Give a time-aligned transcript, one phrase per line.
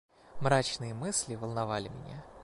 [0.39, 2.23] Мрачные мысли волновали меня.